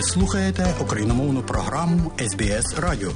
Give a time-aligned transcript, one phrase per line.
[0.00, 3.10] Ви слухаєте україномовну програму СБС Радіо.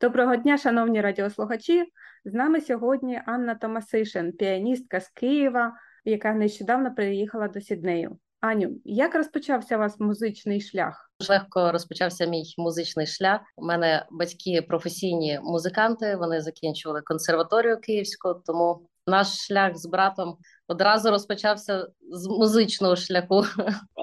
[0.00, 1.84] Доброго дня, шановні радіослухачі.
[2.24, 5.72] З нами сьогодні Анна Томасишин, піаністка з Києва,
[6.04, 8.18] яка нещодавно приїхала до Сіднею.
[8.40, 11.10] Аню, як розпочався у вас музичний шлях?
[11.28, 13.40] Легко розпочався мій музичний шлях.
[13.56, 16.16] У мене батьки професійні музиканти.
[16.16, 20.36] Вони закінчували консерваторію київську, тому наш шлях з братом
[20.68, 23.44] одразу розпочався з музичного шляху.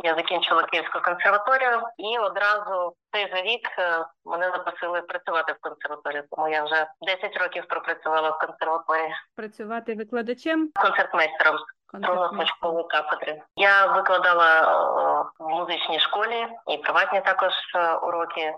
[0.04, 5.62] Я закінчила Київську консерваторію, і одразу в цей же рік е, мене запросили працювати в
[5.62, 6.24] консерваторії.
[6.32, 9.14] Тому я вже 10 років пропрацювала в консерваторії.
[9.36, 10.70] Працювати викладачем?
[10.82, 11.56] Концертмейстером
[11.94, 13.42] струнно-смичкової кафедри.
[13.56, 18.54] Я викладала е, в музичній школі і приватні також е, уроки.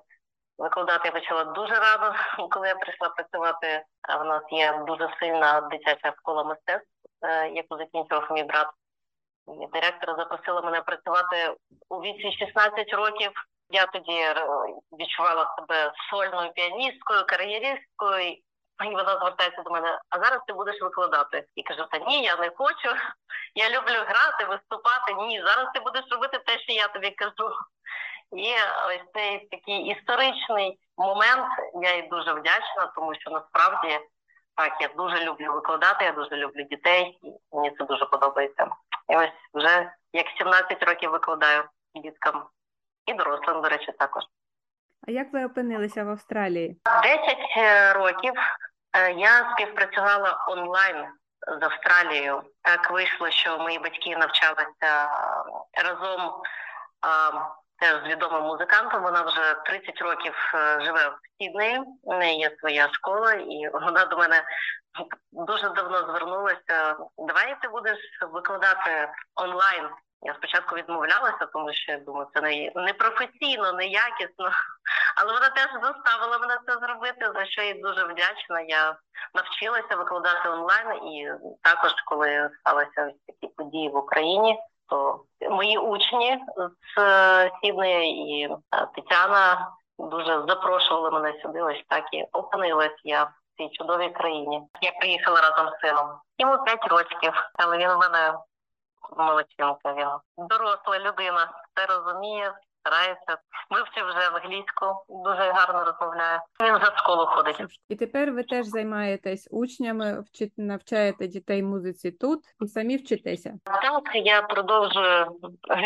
[0.57, 2.15] Викладати я почала дуже рано,
[2.49, 3.83] коли я прийшла працювати.
[4.21, 6.89] У нас є дуже сильна дитяча школа мистецтв,
[7.21, 8.67] е, яку закінчував мій брат.
[9.73, 11.55] Директор запросила мене працювати
[11.89, 13.31] у віці 16 років.
[13.69, 14.25] Я тоді
[14.99, 18.37] відчувала себе сольною піаністкою, кар'єристкою.
[18.85, 21.45] І вона звертається до мене, а зараз ти будеш викладати.
[21.55, 22.95] І кажу, та ні, я не хочу.
[23.55, 25.13] Я люблю грати, виступати.
[25.13, 27.55] Ні, зараз ти будеш робити те, що я тобі кажу.
[28.35, 28.53] І
[28.87, 31.47] ось цей такий історичний момент.
[31.81, 33.99] Я їй дуже вдячна, тому що насправді
[34.55, 38.67] так я дуже люблю викладати, я дуже люблю дітей, і мені це дуже подобається.
[39.09, 41.63] І ось вже як 17 років викладаю
[41.95, 42.43] діткам
[43.05, 44.23] і дорослим, до речі, також.
[45.07, 46.77] А як ви опинилися в Австралії?
[47.03, 48.33] 10 років
[49.15, 51.05] я співпрацювала онлайн
[51.59, 52.41] з Австралією.
[52.61, 55.09] Так вийшло, що мої батьки навчалися
[55.83, 56.41] разом
[57.79, 59.03] теж відомим музикантом.
[59.03, 60.33] Вона вже 30 років
[60.81, 61.81] живе в Сіднеї.
[62.03, 64.43] У неї є своя школа, і вона до мене
[65.31, 66.95] дуже давно звернулася.
[67.17, 67.97] Давай ти будеш
[68.31, 69.89] викладати онлайн.
[70.25, 74.51] Я спочатку відмовлялася, тому що я думаю, це не, не професійно, не якісно.
[75.15, 78.61] Але вона теж заставила мене це зробити, за що їй дуже вдячна.
[78.61, 78.95] Я
[79.33, 86.39] навчилася викладати онлайн, і також, коли сталися ось такі події в Україні, то мої учні
[86.97, 88.49] з Сідни і
[88.95, 91.61] Тетяна дуже запрошували мене сюди.
[91.61, 94.61] Ось так і опинилась я в цій чудовій країні.
[94.81, 96.09] Я приїхала разом з сином.
[96.37, 98.33] Йому 5 років, але він в мене
[99.17, 99.93] молодчинка.
[100.37, 103.37] Він доросла людина, все розуміє, старається.
[103.69, 106.41] Вивчив вже англійську, дуже гарно розмовляє.
[106.63, 107.63] Він за школу ходить.
[107.89, 113.53] І тепер ви теж займаєтесь учнями, вчите, навчаєте дітей музиці тут і самі вчитеся.
[113.63, 115.27] Так, я продовжую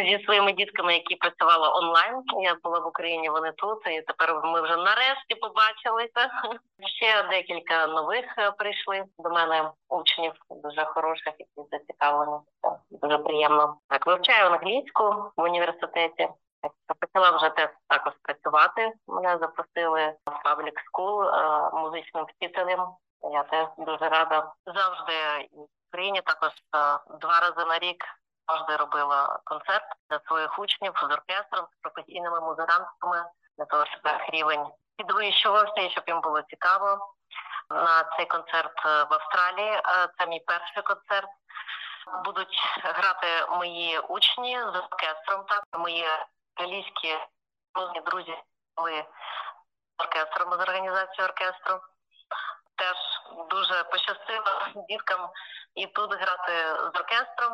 [0.09, 2.23] зі своїми дітками, які працювали онлайн.
[2.43, 6.31] Я була в Україні, вони тут, і тепер ми вже нарешті побачилися.
[6.97, 8.25] Ще декілька нових
[8.57, 12.37] прийшли до мене учнів, дуже хороших, які зацікавлені.
[12.91, 13.75] Дуже приємно.
[13.89, 15.03] Так, вивчаю англійську
[15.37, 16.27] в університеті.
[17.17, 18.93] Почала вже теж також працювати.
[19.07, 21.23] Мене запросили в паблік скул
[21.73, 22.87] музичним вчителем.
[23.21, 24.53] Я теж дуже рада.
[24.65, 26.51] Завжди в Україні також
[27.21, 28.05] два рази на рік
[28.47, 33.25] завжди робила концерт для своїх учнів з оркестром, з професійними музикантами,
[33.57, 34.65] для того, щоб їх рівень
[34.97, 36.97] підвищувався і щоб їм було цікаво.
[37.69, 39.81] На цей концерт в Австралії
[40.17, 41.29] це мій перший концерт.
[42.25, 45.43] Будуть грати мої учні з оркестром.
[45.47, 46.05] Так мої
[46.57, 47.13] італійські
[48.05, 48.35] друзі
[48.77, 49.03] були
[49.97, 51.79] оркестром з організацією оркестру.
[52.75, 52.97] Теж
[53.49, 55.29] дуже пощастило діткам
[55.75, 56.53] і тут грати
[56.93, 57.53] з оркестром,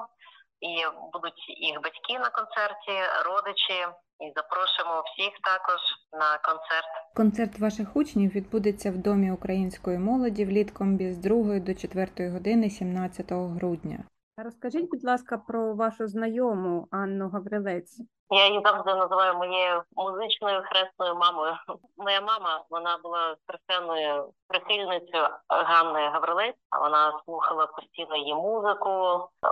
[0.59, 3.87] і будуть їх батьки на концерті, родичі.
[4.19, 5.79] І запрошуємо всіх також
[6.11, 6.91] на концерт.
[7.15, 13.31] Концерт ваших учнів відбудеться в домі української молоді влітком з 2 до 4 години 17
[13.31, 14.03] грудня.
[14.37, 18.01] Розкажіть, будь ласка, про вашу знайому Анну Гаврилець.
[18.29, 21.53] Я її завжди називаю моєю музичною хресною мамою.
[21.97, 28.89] Моя мама вона була страшенною прихильницею Ганни Гаврилець, вона слухала постійно її музику.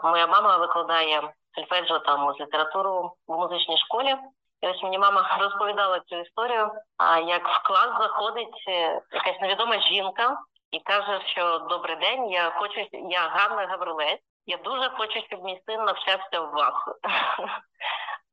[0.04, 4.16] Моя мама викладає сольфеджіо та літературу в музичній школі.
[4.62, 6.72] І ось мені мама розповідала цю історію.
[6.98, 8.68] А як в клас заходить
[9.12, 10.38] якась невідома жінка
[10.72, 14.31] і каже, що добрий день, я хочу, я Ганна Гаврилець.
[14.46, 16.74] Я дуже хочу, щоб мій син навчався в вас.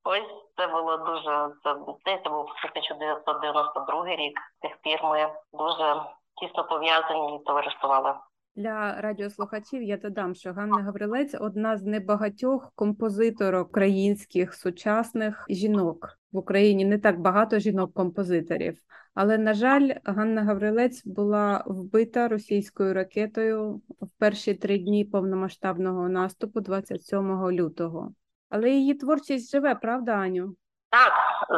[0.04, 1.74] Ось це було дуже це,
[2.04, 4.40] це був 1992 рік.
[4.56, 6.02] З тих пір ми дуже
[6.40, 8.14] тісно пов'язані і товаришували.
[8.58, 16.36] Для радіослухачів я додам, що Ганна Гаврилець одна з небагатьох композиторок українських сучасних жінок в
[16.36, 16.84] Україні.
[16.84, 18.78] Не так багато жінок-композиторів,
[19.14, 26.60] але на жаль, Ганна Гаврилець була вбита російською ракетою в перші три дні повномасштабного наступу,
[26.60, 28.12] 27 лютого.
[28.50, 30.54] Але її творчість живе, правда, Аню?
[30.90, 31.12] Так,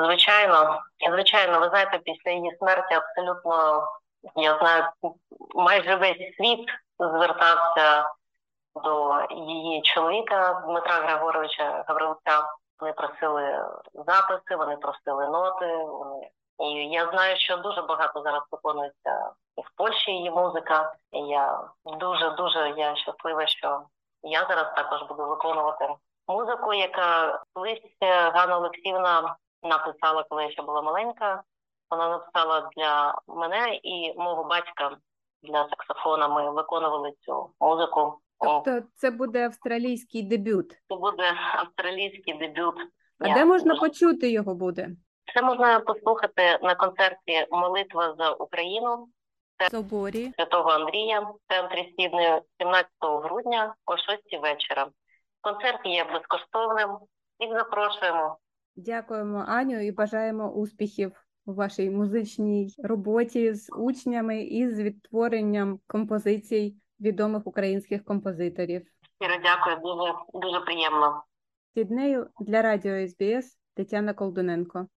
[0.04, 0.80] звичайно.
[1.10, 3.84] Звичайно, ви знаєте, після її смерті абсолютно,
[4.36, 4.84] я знаю,
[5.54, 6.68] майже весь світ
[7.08, 8.10] звертався
[8.74, 12.48] до її чоловіка Дмитра Григоровича Гаврилця.
[12.80, 15.86] Вони просили записи, вони просили ноти.
[16.58, 20.94] І я знаю, що дуже багато зараз виконується і в Польщі її музика.
[21.12, 23.82] І я дуже дуже я щаслива, що
[24.22, 25.88] я зараз також буду виконувати
[26.28, 31.42] музику, яка колись е, Ганна Олексіївна написала, коли я ще була маленька.
[31.90, 34.96] Вона написала для мене і мого батька
[35.42, 36.28] для саксофона.
[36.28, 38.18] Ми виконували цю музику.
[38.40, 40.70] Тобто це буде австралійський дебют.
[40.88, 42.74] Це буде австралійський дебют.
[43.18, 44.88] А Я де можна дуже- почути його буде?
[45.34, 49.08] Це можна послухати на концерті Молитва за Україну
[49.58, 50.32] В соборі.
[50.36, 52.90] Святого Андрія в центрі Сіднею 17
[53.22, 54.90] грудня о 6 вечора.
[55.40, 56.98] Концерт є безкоштовним.
[57.38, 58.36] Всіх запрошуємо.
[58.76, 61.12] Дякуємо, Аню, і бажаємо успіхів
[61.50, 68.82] у вашій музичній роботі з учнями і з відтворенням композицій відомих українських композиторів.
[69.20, 71.24] Щиро дякую, дуже дуже приємно.
[71.74, 74.86] Сіднею для радіо СБС Тетяна Колдуненко.